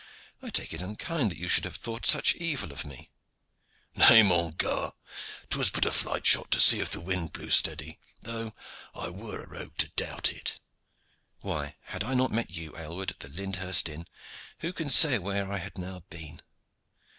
[0.41, 3.11] I take it unkind that you should have thought such evil of me."
[3.95, 4.93] "Nay, mon gar.
[5.51, 8.55] 'Twas but a flight shot to see if the wind blew steady, though
[8.95, 10.59] I were a rogue to doubt it."
[11.41, 14.07] "Why, had I not met you, Aylward, at the Lynhurst inn,
[14.61, 16.41] who can say where I had now been!